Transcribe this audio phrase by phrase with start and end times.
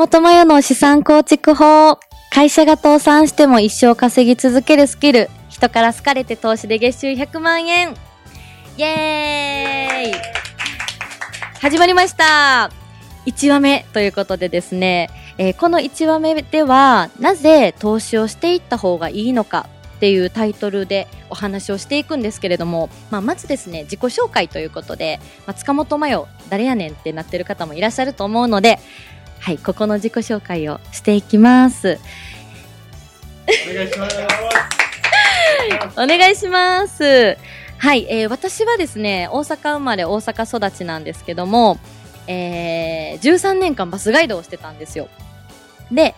[0.00, 2.00] 本麻代の資産構築法。
[2.30, 5.28] 会社が倒産しても一生稼ぎ続けるスキル。
[5.50, 7.94] 人から好かれて投資で月収100万円。
[8.78, 10.12] イエーイ
[11.60, 12.70] 始まりました
[13.26, 28.78] 1話目ということでですね、えーこの1話目では、なぜ投資をしていった方がいいのかっていうタイトルでお話をしていくんですけれども、まあ、まずですね、自己紹介ということで、まあ、塚本麻代、誰やねんってなってる方もいらっしゃると思うので、
[29.40, 31.98] はい、ここの自己紹介をしていきます。
[33.70, 34.16] お願いします。
[35.96, 37.36] お願いします。
[37.78, 41.78] はい、えー私はですね、大阪生まれ、大阪育ちなんですけども、
[42.26, 45.08] えー13年間バスガイドをしてたんですよ。
[45.90, 46.14] で、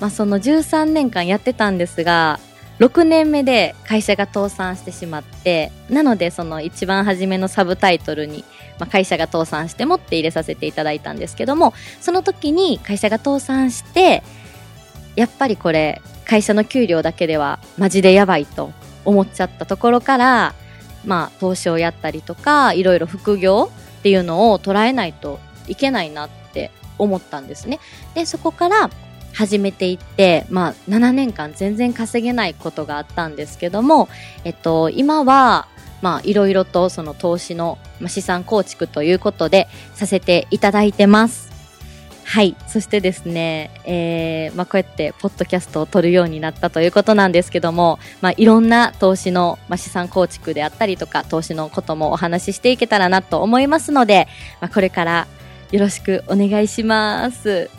[0.00, 2.38] まあ、その13年間やってたんですが、
[2.78, 8.44] 6年目で会社が倒産してしまって、なのでその一番初めのサブタイトルに、
[8.80, 14.22] まあ、会社が倒産してもって入れさせていただいたんですけども、その時に会社が倒産して、
[15.14, 18.72] やっぱりこれ、会社の給料だけではマジでやばいと
[19.04, 20.54] 思っちゃったところから、
[21.04, 23.70] まあ、投資をやったりとか、いろいろ副業
[24.00, 27.80] っていうのを捉えないといけないなって思ったんですね。
[28.14, 28.90] で、そこから
[29.32, 34.08] 始めていって、まあ、7年間全然稼げないことがあったんですけども、
[34.44, 35.68] えっと、今は、
[36.02, 41.50] まあ、いろいろとその投資のまあ資産構築ということでさせていただいてます。
[42.30, 42.54] はい。
[42.68, 54.28] そしてですね、えー、まあ、こうやって、ポッドキャストを撮るようになったということなんですけども、まあ、いろんな投資の、まあ、資産構築であったりとか、投資のこともお話ししていけたらなと思いますので、
[54.60, 55.26] まあ、これから
[55.72, 57.68] よろしくお願いします。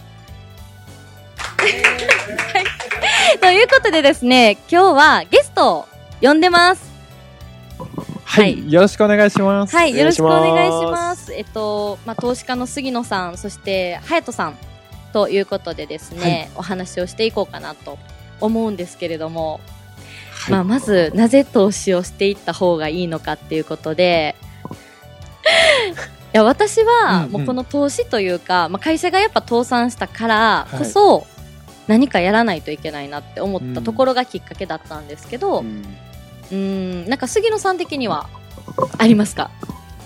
[1.39, 5.87] はいということでですね、今日はゲストを
[6.19, 6.90] 呼んでます。
[8.31, 9.75] ははいい、よろしくお願いします。
[9.75, 10.91] はい、よろしくお願いしま。
[10.91, 11.33] ます。
[11.33, 14.57] えっと、まあ、投資家の杉野さん、そして、隼人さん
[15.11, 17.97] ということでですね、お話をしていこうかなと
[18.39, 19.59] 思うんですけれども、
[20.49, 24.37] まあ、まず、なぜ投資をしていった方がいいのかっていうことで、
[26.33, 27.31] いや、私は、うんうん。
[27.33, 31.27] もうこの投資というか、まあ、会社がやっぱ倒産したからこそ、
[31.87, 35.83] 何かやらないといけないなって思ったところがきっかけだったんですけど、うん
[36.51, 38.29] うーん、なんか杉野さん的には
[38.97, 39.49] ありますか？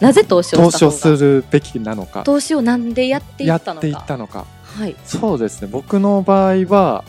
[0.01, 3.79] なぜ投資を投資をするべきなのか、投資をなんでやっていやったのか？
[3.79, 4.45] っていったのか。
[4.63, 4.95] はい。
[5.05, 5.67] そうですね。
[5.71, 7.03] 僕の場合は、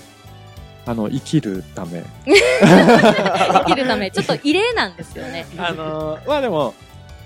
[0.87, 2.05] あの生きるため。
[2.27, 5.47] 生きるため、ちょっと異例なんですよね。
[5.59, 6.75] あのまあでも。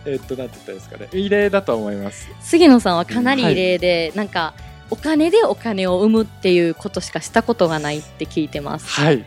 [0.07, 1.09] えっと、なんて言ったらいいですかね。
[1.13, 2.27] 異例だと思います。
[2.41, 4.55] 杉野さんはかなり異例で、なんか、
[4.89, 8.89] お金でお金を生むっていうことしかしたことがないって聞いてます。
[8.89, 9.23] はい。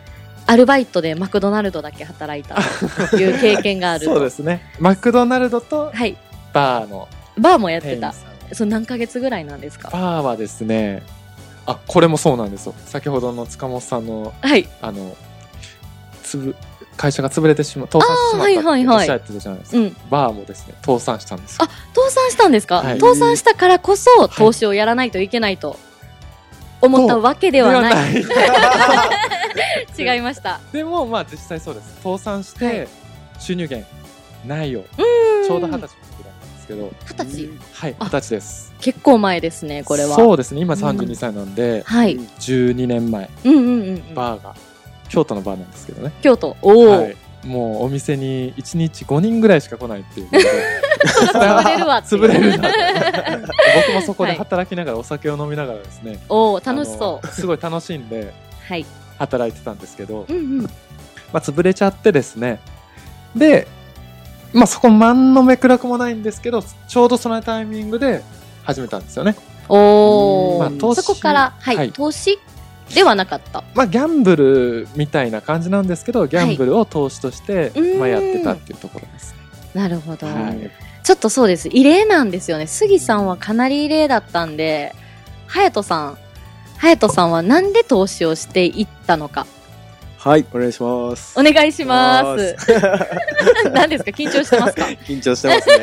[0.46, 2.56] アルバイトでマクドナルドだけ働いた
[3.10, 4.14] という経験があると。
[4.14, 4.62] そうですね。
[4.80, 6.18] マクドナルドとはい。
[6.54, 8.14] バーのバーもやってた。
[8.52, 9.90] その何ヶ月ぐらいなんですか？
[9.92, 11.02] バーはですね。
[11.66, 12.76] あ、これもそうなんですよ。
[12.86, 14.68] 先ほどの塚本さんのはい。
[14.82, 15.16] あの、
[16.24, 16.56] つぶ、
[16.98, 19.78] 会社が潰れてしまう、倒産してしまったってあーはいはいはいおっしゃってたじゃないですか。
[19.78, 19.96] うん。
[20.10, 21.66] バーもですね、倒産したんですよ。
[21.66, 25.80] あ、倒産したんですか、はい倒産したからこそ、投資をやらないといけないと
[26.84, 28.16] 思ったわけではない。
[29.98, 30.60] 違いました。
[30.72, 31.96] でも、まあ実際そうです。
[32.04, 32.88] 倒産しはいて、
[33.40, 33.88] 収入源
[34.46, 34.82] ないよ。
[34.98, 35.02] う
[35.44, 37.50] んちょうど二十歳の時だったんですけど、二十歳？
[37.74, 38.74] はい、あ二十歳です。
[38.80, 40.16] 結構前ですね、これは。
[40.16, 42.18] そうですね、今うん32歳なんで、はい。
[42.18, 44.16] 12年前、うんうんうんうん。
[44.16, 44.56] バーが、
[45.10, 46.12] 京都のバーなんですけどね。
[46.22, 46.58] 京都。
[46.62, 47.16] おお、はい。
[47.46, 50.28] もうお店に1日5人ぐらいしか来ないっていう。
[50.28, 52.70] 潰れるわ潰れるな。
[53.88, 58.34] 僕もそこで働きながらお酒を飲みながらですね、おお楽しそあのすごい楽しんでう。
[58.68, 58.86] はい。
[59.20, 60.62] 働いてたんですけど、うんうん。
[60.64, 60.70] ま
[61.34, 62.60] あ、潰れちゃってですね。
[63.36, 63.68] で、
[64.54, 68.24] まあ、そこ何の目くらくもないんですけどちょうどそのタイミングで
[68.64, 69.36] 始めたんですよね、
[69.68, 71.92] おお、まあ投資そこから、はい、はい。
[71.92, 72.40] 投資
[72.94, 73.64] ではなかった。
[73.74, 79.36] まあ、ギャンブルみたいな感じなんですけどギャンブルを投資として、うんまあ、やってたっていうところです、
[79.74, 80.72] なるほど、はい
[81.04, 81.68] ちょっとそうです。
[81.70, 82.66] 異例なんですよね。
[82.66, 84.96] 杉さんはかなり異例だったんで、
[85.48, 86.18] 隼人さん、
[86.80, 89.46] 隼人さんはなんで投資をしていったのか、
[90.18, 91.38] はい、お願いします。
[91.38, 92.56] お願いします。
[93.74, 94.12] 何ですか？
[94.12, 94.86] 緊張してますか？
[95.06, 95.76] 緊張してますね。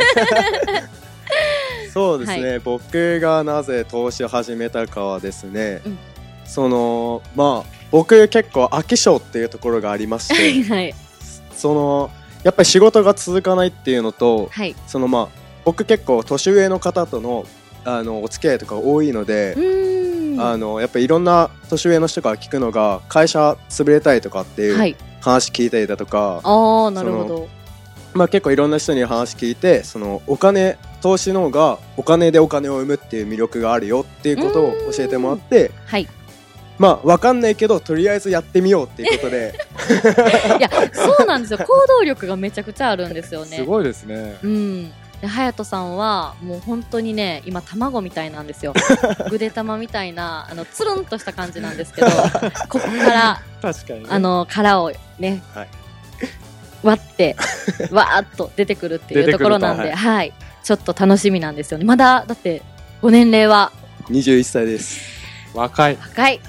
[1.93, 5.99] そうですね、僕がなぜ投資を始めたかはですね、うん
[6.51, 10.95] そのまあ僕結構飽き性っていうところがありまし はいてはい。
[11.55, 12.11] その
[12.43, 14.75] やっぱり仕事が続かないっていうのとはい。
[14.87, 15.29] そのまあ
[15.65, 17.47] 僕結構年上の方との
[17.85, 19.57] あのお付き合いとか多いので。
[20.39, 24.97] あのやっぱりいろんな年上の人から聞くのが会社潰れたいとかっていうはい。
[25.21, 27.49] 話聞いたりだとか、ああ、なるほど。
[28.15, 36.09] まあ、結構いろんな人に話聞いてそのお金投資の方がお金でお金を生むっていう魅力があるよっていうことを教えてもらってはい。
[36.81, 39.53] まあわかんないけどとりあえずやってみようっていうことで
[40.59, 41.59] いや、そうなんですよ。
[41.59, 43.59] 行動力がめちゃくちゃあるんですよね。
[43.59, 44.39] すごいですね。
[44.43, 44.91] うん。
[45.21, 48.73] で、隼人さんは、もう本当にね、今、卵みたいなんですよ。
[49.29, 52.07] ぐで玉みたいな、あの、つるんとした感じなんですけど、
[52.71, 54.07] ここから、確かに、ね。
[54.09, 55.69] あの、殻をね、はい
[56.83, 57.37] 割って、
[57.91, 60.33] わーっと出てくるっていうところなんで、出てはい、
[60.65, 61.85] ちょっと楽しみなんですよね。
[61.85, 62.63] まだ、だって、
[63.03, 63.71] ご年齢は
[64.09, 65.20] 21歳です
[65.55, 65.97] 若い。
[65.97, 66.41] 若い。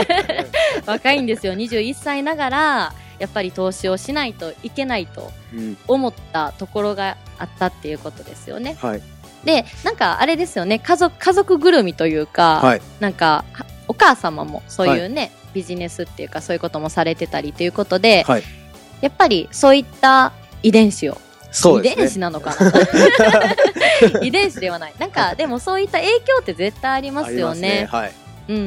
[0.86, 1.54] 若いんですよ。
[1.54, 8.76] 21歳ながら、やっぱり投資をしないといけないとうん思ったところがあったっていうことですよね。
[8.80, 9.02] はい
[9.44, 18.42] で、なんかあれですよね、家族、家族ぐるみというか、はいなんか、はお母様もそういうね、ビジネスっていうかそういうこともされてたりということで、はい
[19.00, 21.16] やっぱりそういった遺伝子を、
[21.50, 24.94] そうですね子なのかな 遺伝子ではない。
[24.98, 27.88] なんか、でもそういった影響って絶対ありますよね。
[27.90, 28.12] ありはい
[28.48, 28.62] うんうん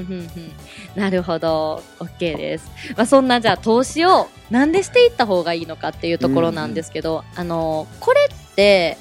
[0.96, 1.02] うん。
[1.02, 1.84] なるほど。
[2.00, 2.72] OK です。
[2.96, 8.98] まあ、そんなじゃあ投資をなんでしていった方がいいのかっていうところなんですけど、あの、これって、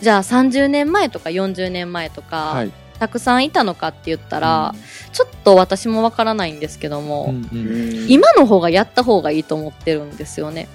[0.00, 2.72] じゃあ30年前とか40年前とか、はい。
[2.98, 4.74] たくさんいたのかって言ったら、
[5.12, 10.68] ちょっと私もわからないんですけども、うんうんうん今の方がやった方がいいと思ってるんですよね。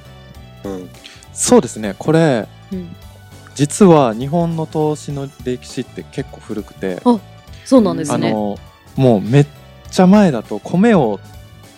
[0.64, 0.90] うん
[1.38, 1.96] そうですね。
[1.98, 2.96] これ、うん。
[3.56, 7.02] 実は日本の投資の歴史って結構古くて、
[7.64, 8.30] そうなんですね。
[8.30, 8.58] あの、
[8.96, 9.48] もうめっ
[9.90, 11.20] ちゃ前だと米を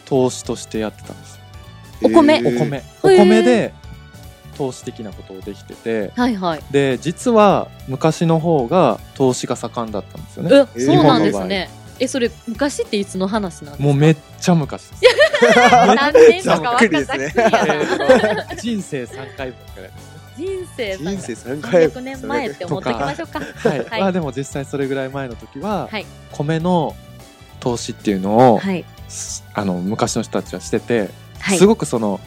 [0.06, 1.42] 投資としてやってたんですよ。
[2.04, 2.84] お米へーお米。
[3.04, 3.74] お米で
[4.58, 6.64] 投資的なことをできてて、はいはい。
[6.72, 10.70] で、実は昔の方が投資が盛んだったんですよね。
[10.76, 11.70] え、そうなんです日本のね。
[12.00, 13.84] え、それ昔っていつの話なんですか？
[13.84, 15.02] もうめっちゃ昔です。
[15.96, 20.20] 何年とかざっわかっくりやなえーと人生3回分くらいですね。
[20.38, 23.40] 人生人生3回300年前って思っておきましょうか。
[23.40, 23.80] はい。
[23.86, 26.96] はいまあでも実際それぐらい前の時は、はい米の
[27.60, 28.86] 投資っていうのを、はい。
[29.10, 31.10] すあの昔の人たちはしてて、
[31.40, 31.66] はいす。
[31.66, 32.20] ごくその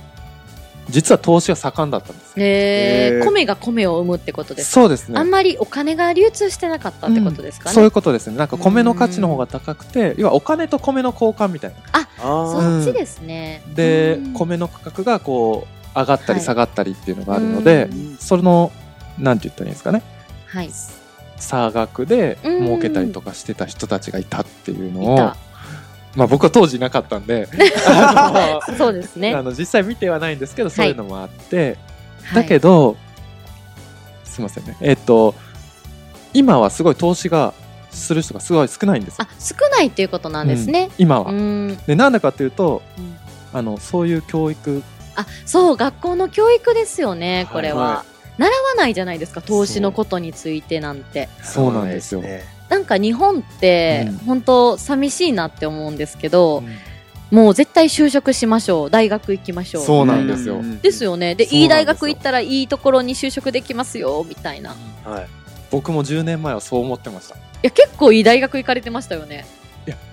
[0.92, 4.80] 実は投資が盛んだったんですへー米が米を生むってことですか？
[4.82, 5.18] そうですね。
[5.18, 7.74] あんまりお金が流通してなかったってことですかね？
[7.74, 8.36] そういうことですね。
[8.36, 11.76] なんか米の価値の方が高くて、要はお金と米の交換みたいな。
[11.98, 13.62] あそーっちですね。
[13.74, 18.70] でうん、米の価格がこう上がったりはい下がったりっていうのがあるので、うんその
[19.18, 20.02] なんて言ったらいいんですかね？
[20.46, 20.70] はい。
[21.36, 25.36] 差額でうん儲けたりとかしてた人たちがいたっていうのいを、た。
[26.14, 27.48] まあ僕は当時いなかったんで、
[28.76, 29.34] そうですね。
[29.34, 31.78] あの実際見てはないんですけど、そういうのもあって、はい
[32.34, 32.96] だけど、
[34.24, 34.76] すみませんね。
[34.80, 35.34] えっと、
[36.32, 37.52] 今はすごい投資が
[37.90, 40.90] する人がすごい少ないんですよあ、少ないっていうことなんですね。
[40.98, 41.30] 今は。
[41.30, 41.78] うん。
[41.86, 43.16] で、なんでかっていうと、うん
[43.52, 44.82] あの、そういう教育、
[45.14, 47.82] あ、そう、学校の教育ですよね、これは。
[47.82, 48.04] は
[48.38, 51.28] 習わないじゃないですか、投資のことについてなんて。
[51.42, 52.22] そうなんですよ。
[52.22, 56.68] ねなんか日本ってうん、本当寂しいなって思うんですけど、うん
[57.32, 59.84] もう絶対就職しましょう、大学行きましょう。
[59.86, 61.34] そうなんですようんですよね。
[61.34, 64.76] で、いい大学行ったらいいところに就職できますよ、みたいな。
[65.06, 65.26] いはい
[65.70, 67.36] 僕も10年前はそう思ってました。
[67.62, 69.46] や、結構いい大学行かれてましたよね。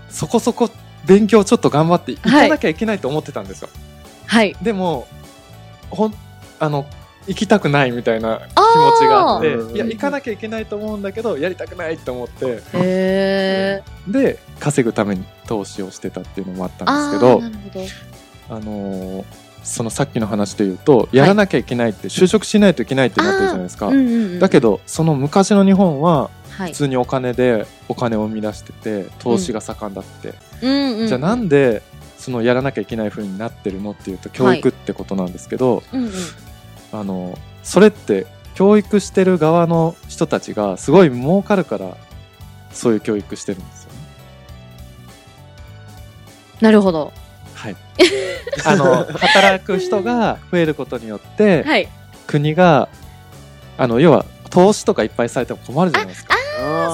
[0.10, 0.70] そこそこ
[1.06, 3.70] 勉強ちょっと頑張っていかなきゃいけないと思ってたんですよ。
[4.26, 4.56] はい。
[4.62, 5.08] でも、
[5.90, 6.14] ほん、
[6.60, 6.86] あの、
[7.30, 13.84] 行きたくないみたいな気持ちがあっていや、行かなきゃいけないと思うんだけど、やりたくないと思って。
[14.08, 18.56] で、稼ぐために投資をしてたっていうのもあったんですけど、なるほど。
[18.56, 23.88] あのーそのさっきの話で言うと、やらなきゃいけないって、就職しないといけないってなってるじゃないですか。
[23.88, 26.78] うんうんうん、だけど、その昔の日本は、はい普。
[26.78, 30.34] 通にお金でお金を生み出してて、投資が盛んだって。
[30.62, 31.84] うんうんうん、じゃあなんで、
[32.18, 36.12] そのやらなきゃいけない風になってるのっていうと、教育ってことなんですけど、うんうん、
[36.92, 41.96] あの、それって、教育してる側の人たちがすごい儲かるから、
[42.72, 44.00] そういう教育してるんですよね。
[46.60, 47.14] なるほど。
[47.54, 47.76] はい。
[48.66, 51.88] あの、働く人が増えることによって、はい。
[52.28, 52.90] 国が、
[53.78, 56.36] あの、要は、投資とかいっぱいされても困るじゃないですか。
[56.36, 56.40] あ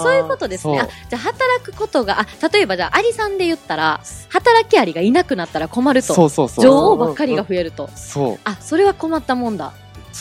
[0.03, 0.87] そういうことですね。
[1.09, 6.13] じゃあ働くことが、あ、例えばじゃあアリさんで言ったら、働きアリがいなくなったら困ると。
[6.13, 6.65] そうそうそう。
[6.65, 7.89] 女王ばっかりが増えると。
[7.95, 8.39] そう。
[8.43, 9.73] あ、それは困ったもんだ。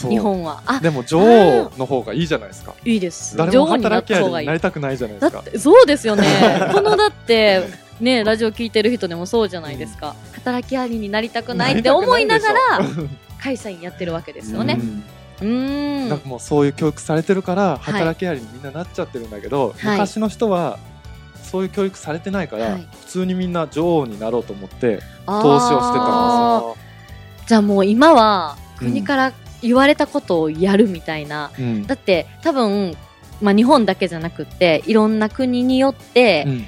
[0.03, 0.61] 日本は。
[0.65, 2.73] あ、でも女王の方がいいじゃないですか。
[2.83, 3.37] いいです。
[3.37, 4.25] 誰も女王になっ働きあり。
[4.25, 5.43] になりたくないじゃないですか。
[5.59, 6.25] そうですよね。
[6.73, 7.63] このだって、
[7.99, 10.15] ね、ラジオ聞いてる人でもそうじゃないですか。
[10.33, 12.59] 働きアリになりたくないって思いながら、
[13.39, 14.79] 会社員やってるわけですよね。
[15.41, 16.09] うん。
[16.09, 20.79] なんかもうそういう教育されてるから働きありにみんななっちゃってるんだけど、はい昔の人は
[21.43, 29.33] そういう教育されてないから、はい普通にみんな女王になろうと思って投資をしてたんじゃあもう今はうん国から
[29.65, 31.51] 言われたことをやるみたいな。
[31.57, 31.87] うん。
[31.87, 32.95] だって多分、
[33.41, 36.65] まあ、日本だけじゃなくっていろんな国によって、うん。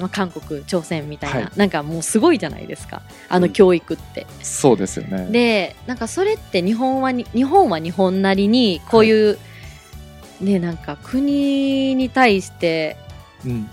[0.00, 1.50] まあ、韓国朝鮮みたいな、はい。
[1.56, 3.02] なんかもうすごいじゃないですか。
[3.28, 5.26] あのうん教育って、そうですよね。
[5.30, 9.38] でなんかそれって日本はに日本は日本なりにこういう、
[10.40, 12.96] ねなんか国に対して
[13.44, 13.68] うん。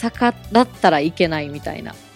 [0.00, 1.92] 逆らったらいけないみたいな。
[1.92, 2.07] まあ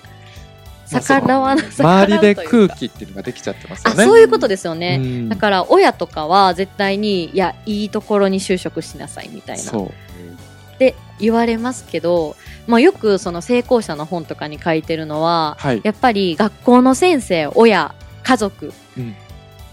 [1.00, 4.04] 逆らわな周りで空気っていうのができちゃってますよあね。
[4.04, 9.86] そういうことですよね、うんだから親とかは絶対にいやいいところに就職しなさいみたいなそう。
[9.88, 15.80] って言われますけど、まあ、よくその成功者の本とかに書いてるのははい。
[15.84, 19.14] やっぱり学校の先生親家族、うん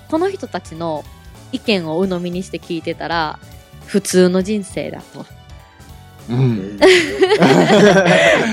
[0.10, 1.04] この人たちの
[1.52, 3.40] 意見を鵜呑みにして聞いてたら
[3.86, 5.26] 普通の人生だと、
[6.30, 6.80] うん。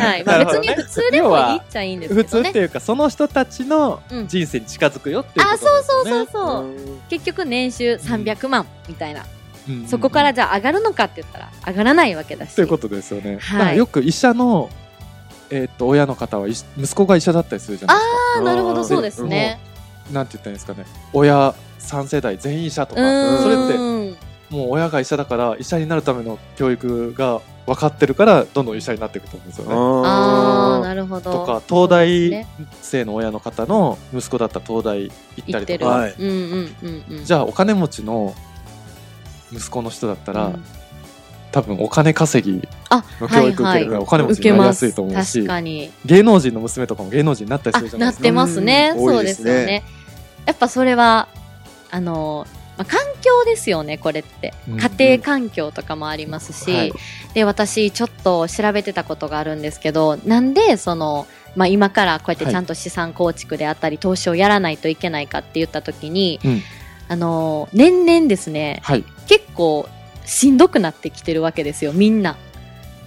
[0.00, 0.24] はい。
[0.24, 2.44] まあ、別に普通でもいいっちゃいいんですけ普どね。
[2.44, 4.28] 通っていうか、その人たちのうん。
[4.28, 5.84] 人生に近づくよっていうこあとですそう。
[5.84, 6.66] そうそうそう、
[7.10, 9.20] 結局年収300万みたいな、
[9.68, 9.74] うん。
[9.74, 12.54] うんうんそこからじゃあ上がるのかって言ったら上がらないわけだし。
[12.54, 13.38] ということですよね。
[13.40, 13.76] はい。
[13.76, 14.70] よく医者の、
[15.50, 18.16] えーっと、親の方は、い息子が医者だったりするじゃないですか。
[18.36, 19.58] ああなるほどそうですね。
[20.12, 20.84] なんて言ったんですかね。
[21.12, 23.00] 親3世代全員医者とか、
[23.42, 24.16] それって
[24.50, 29.74] もう親が医者だから医者になるための教育が分かってるからどんどん医者になっていくと思うんですよね。
[29.74, 31.32] あなるほど。
[31.32, 32.46] とか東大
[32.80, 36.14] 生の親の方の息子だったら東大行ったりとか、はい。
[36.16, 37.24] うんうんうんうん。
[37.24, 38.34] じゃあお金持ちの
[39.52, 40.64] 息子の人だったら、うん。
[41.52, 45.90] 多分お金稼ぎあの教育受けるからお金持ちになりやすいと思うし、確かに。
[46.04, 48.22] 芸能人の娘とかも芸能人になったりあするじゃなですか。
[48.22, 49.04] ないってますね、うん。
[49.06, 49.82] そうですよね。
[50.44, 51.28] やっぱそれは
[51.90, 52.46] あの、
[52.76, 54.54] まあ、環境ですよねこれって。
[54.68, 56.92] うん家庭環境とかもありますし、はい。
[57.34, 66.62] で私ちょっと調べてたことがあるんですけどなんでその、まあ、今からこうやってちゃんと資産構築であったり、投資をやらないといけないかって言った時にうん。
[67.08, 69.04] あの年々ですねはい。
[69.26, 69.88] 結構
[70.24, 72.36] しんどくなってきてるわけですよみんな。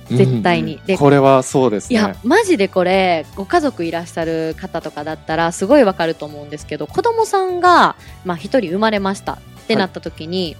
[0.09, 0.79] 絶対に。
[0.85, 1.99] でこれはそうですね。
[1.99, 7.95] いや、マジでこれ、ご家族いらっしゃる方とかだったら、すごいわかると思うんですけど、子供さんが、
[8.25, 9.38] まあ、一人生まれました
[9.69, 10.55] ってなった時に、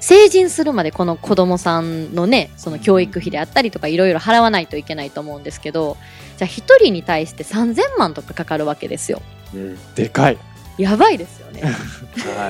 [0.00, 5.96] 成人するまでこの子供さんのね、その教育費であったりとかいろいろ払わないといけないと思うんですけど、
[6.36, 9.22] じゃあ一人に対して3000万とかかかるわけですよ。
[9.94, 10.38] でかい。
[10.78, 11.62] やばいですよね。
[11.62, 11.70] は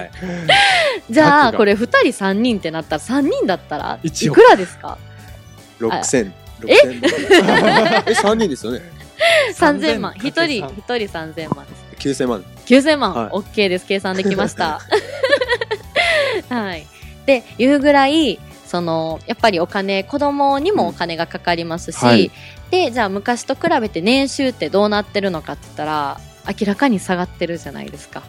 [0.00, 0.10] い。
[1.12, 4.96] じゃあ、これ二人三人ってなったら、三人だったら、いくらですか？
[5.78, 6.32] 六千。
[6.66, 6.74] え？
[8.06, 8.80] え、三人ですよね。
[9.54, 10.14] ?3000 万。
[10.16, 11.88] 一かけ人、三一人3000万です。
[11.98, 12.44] 九千万。
[12.68, 14.80] 9000万、はい OK です計算できました
[16.48, 16.86] はい。
[17.26, 22.30] でいうぐらいそのやっぱりお金子供にもお金がかかりますし、はい。
[22.70, 28.22] でじゃあ昔と比べて年収ってどうなってるのかって言ったら明らかに下がってるじゃないですか。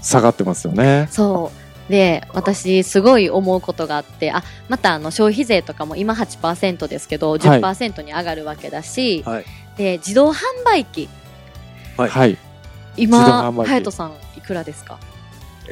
[0.00, 1.08] 下がってますよね。
[1.10, 1.52] そ
[1.88, 1.90] う。
[1.90, 9.44] で私すごい思うことがあってあまたあの消費税とかも今8%ですけど10%に上がるわけだし、はい。
[9.76, 11.08] で自動販売機。
[11.96, 12.38] はい。
[12.96, 13.68] 今販売機。
[13.68, 14.98] 隼人さんいくらですか？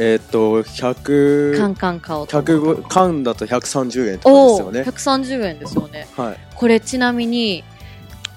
[0.03, 1.55] えーっと、百。
[1.59, 4.81] カンカン買おうと思百う五缶だと百三十円とかですよね。
[4.81, 6.39] 130円ですよねはい。
[6.55, 7.65] これちなみに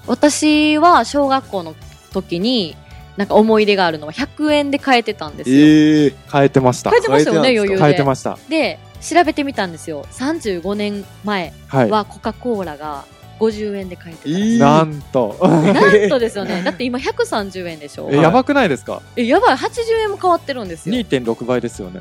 [0.06, 1.74] 私は小学校の
[2.12, 2.76] 時に
[3.16, 6.14] なんか思い出があるのは100円で買えてたんですよ、ええ。
[6.30, 7.02] 変えてました買え。
[7.02, 8.38] てましたよね余裕で変えてました。
[8.50, 11.90] で調べてみたんですよ35年前はい。
[11.90, 13.06] はコカ・コーラが
[13.40, 14.34] 50円で買えてたら。
[14.34, 15.36] しいいいなんと。
[15.42, 16.62] なんとですよね。
[16.62, 18.08] だって今 130円でしょ。
[18.10, 19.02] え、やばくないですか？
[19.16, 19.56] えやばい。
[19.56, 22.00] 80円も変わってるんですよ ?2.6 倍ですよね。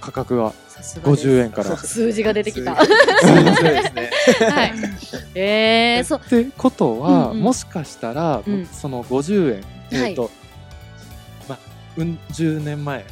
[0.00, 1.28] 価格がさすがです。
[1.28, 1.72] 50円から。
[1.74, 2.76] っ数字が出てきた。
[2.84, 4.10] すいませんですね。
[4.50, 4.72] はい。
[5.34, 6.20] えー、そう。
[6.20, 7.40] てことは、うんうん。
[7.40, 8.66] もしかしたら、うん。
[8.66, 10.30] その50円、はいえっ、と、
[11.48, 11.58] まあ、
[11.96, 13.04] うん、10年前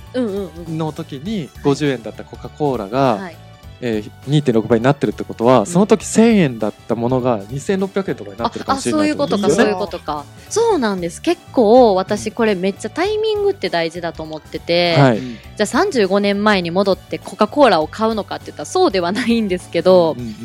[0.68, 3.36] の時に50円だったコカ・コーラが、はい
[3.80, 10.24] えー2.6倍になってるってことは、その時1000円だったものが2600円とかになあってるかもあしれないいうそうことか、ですよねそういうことか。
[10.48, 11.20] そうなんです。
[11.22, 15.20] 結構私これめっちゃタイミングって大事だと思ってて、はい。
[15.20, 20.36] じゃあ35年前に戻ってコカ・コーラを買うのかって言ったらそうではないんですけど、うんうん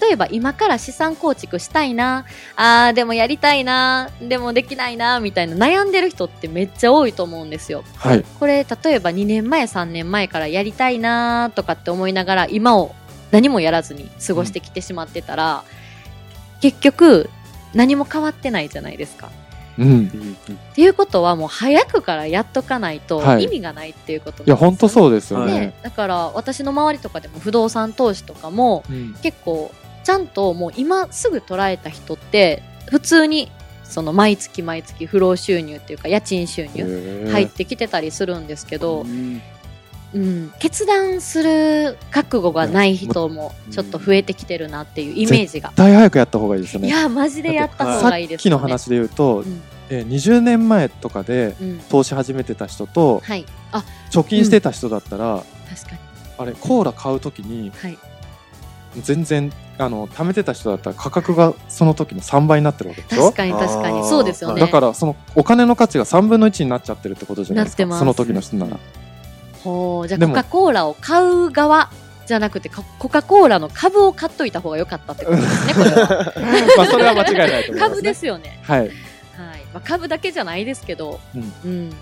[0.00, 2.24] 例えば今から資産構築したいな、
[2.56, 7.84] あーでもやりたいな、でもできないな、みたいな悩んでる人ってめっちゃ多いと思うんですよ。
[7.96, 8.24] はい。
[8.38, 12.79] これ例えば2年前3年前からやりたいなとかって思いながら今を
[13.30, 15.64] 何もやらずに過ごしてきてしまってたら、
[16.60, 17.30] 結局
[17.74, 19.30] 何も変わってないじゃないですか。
[19.78, 20.36] うん。
[20.50, 25.52] っていうことはもう早くからやっとかないとはい意味がないっていうことなんいや、本当うそうですよはね。
[25.52, 29.72] ね、だから私の周りとかでも不動産投資とかもうん結構
[30.04, 33.50] ちゃんともう今すぐ捉えた人って普通に
[33.84, 39.04] その毎月毎月不労収入っていうか家賃収入入ってきてたりするんですけど、
[40.12, 45.72] うん、決断する覚悟がない人もちょっと増えてきてるなっていうイメージが。
[45.76, 46.88] 大早くやった方がいいですよね。
[46.88, 51.78] いや、マジでやった方さがいいですっきの話で言うと、うんえー20年前とかでうん。
[51.88, 53.44] 投資始めてた人とはい。
[53.72, 55.98] あ、貯金してた人だったら、確かに。
[56.38, 57.98] あれコーラ買うときにはい。
[59.02, 63.22] 全然あの貯めてた人だったら価格がその時の3倍になってるわけでしょ？
[63.32, 64.04] 確かに確かに。
[64.08, 64.60] そうですよね。
[64.60, 67.98] だからそのお金の価値が3分の1になっちゃってるってことじゃないですか？
[67.98, 68.78] その時の人なら
[69.64, 71.90] ほう、じゃあコカ・コーラを買う側
[72.26, 76.34] じゃなくて、かコカ・コーラの株を買っといた方が良かったってことですね、これは。
[76.76, 78.60] まあそれは間違いないと思います、ね、株ですよね。
[78.62, 78.90] はいはい。
[79.72, 81.92] まあ、株だけじゃないですけど、うんうん。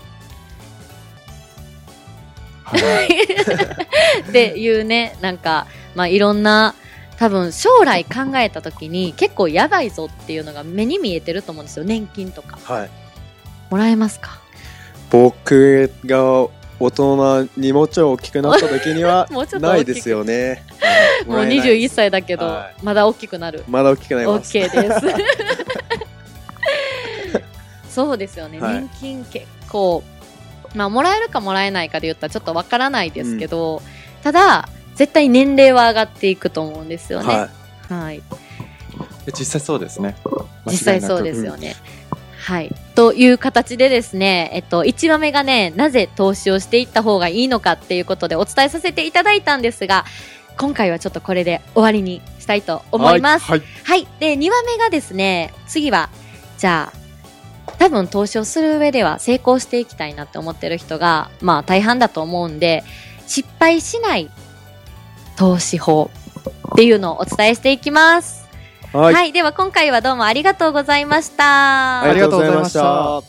[2.63, 3.07] はい
[4.29, 6.75] っていうね、なんか、まあ、いろんな、
[7.17, 11.83] 多分将来考えた時に結構やばいぞっていうのが目に見えてると思うんですよ。
[11.83, 12.57] 年金とか。
[12.63, 12.89] はい
[13.69, 14.39] もらえますか？
[15.11, 16.47] 僕が
[16.79, 20.63] 大人にもうちょい大きくなった時には もうちょっと大きくないですよね
[21.25, 23.63] もうらえない21歳だけど、はまだ大きくなる。
[23.67, 24.99] まだ大きくなります OK です。
[27.93, 28.59] そうですよね。
[28.59, 30.03] はい年金結構、
[30.73, 33.81] まあ、もらえるかもらえないかで言ったらちょっとわからないですけど、
[34.23, 37.25] ただ、絶対年齢は上がっていくと思うんですよね。
[37.27, 37.49] は
[37.89, 38.21] はい。
[39.25, 40.15] で実際そうですね
[40.65, 41.75] 実際そうですよね。
[42.37, 42.73] はい。
[42.99, 50.03] という形でですね、えっと、1話目がね、なぜ投資をしていった方がいいのかっていうことでお伝えさせていただいたんですが、
[50.57, 53.45] 今回はちょっとこれで終わりにしたいと思います。
[53.45, 54.05] はいはい。
[54.19, 56.09] で、2話目がですね、次は、
[56.57, 62.83] じゃあ、多分投資をする上では成功していきたいなって思ってる人が、まあ大半だと思うんで、
[63.27, 64.29] 失敗しない
[65.37, 66.11] 投資法
[66.73, 68.48] っていうのをお伝えしていきます。
[68.93, 69.31] はいはい。
[69.31, 72.01] では今回はどうもありがとうございました。
[72.01, 73.28] ありがとうございましたありがとうございました